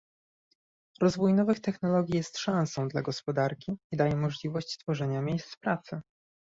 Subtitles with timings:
[1.01, 6.01] Rozwój nowych technologii jest szansą dla gospodarki i daje możliwość tworzenia miejsc pracy